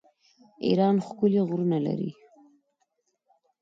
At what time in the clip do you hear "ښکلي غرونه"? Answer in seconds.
1.07-1.77